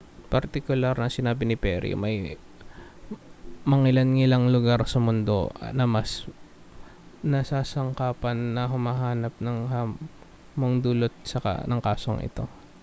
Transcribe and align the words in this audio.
partikular 0.33 0.95
na 1.01 1.09
sinabi 1.15 1.43
ni 1.45 1.53
perry 1.63 1.91
may 2.03 2.15
mangilan-ngilang 3.71 4.45
lugar 4.55 4.81
sa 4.91 4.97
mundo 5.05 5.39
na 5.77 5.85
mas 5.95 6.11
nasasangkapan 7.33 8.39
na 8.57 8.63
humarap 8.73 9.33
sa 9.45 9.51
hamong 9.73 10.75
dulot 10.85 11.13
ng 11.69 11.79
kasong 11.87 12.19
ito 12.29 12.45